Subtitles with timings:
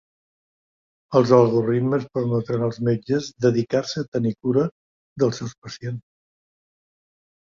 [1.19, 4.63] Els algoritmes permetran als metges dedicar-se a tenir cura
[5.25, 6.03] dels seus pacients.